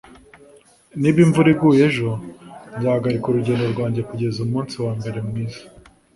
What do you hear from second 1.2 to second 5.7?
imvura iguye ejo nzahagarika urugendo rwanjye kugeza umunsi wambere mwiza